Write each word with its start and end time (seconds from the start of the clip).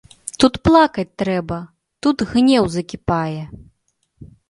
Тут 0.43 0.53
плакаць 0.67 1.13
трэба, 1.23 1.59
тут 2.07 2.27
гнеў 2.33 2.63
закіпае. 2.79 3.41